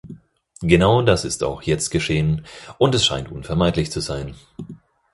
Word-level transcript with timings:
Genau 0.63 1.03
das 1.03 1.25
ist 1.25 1.43
auch 1.43 1.61
jetzt 1.61 1.91
geschehen, 1.91 2.43
und 2.79 2.95
es 2.95 3.05
scheint 3.05 3.31
unvermeidlich 3.31 3.91
zu 3.91 3.99
sein. 3.99 4.33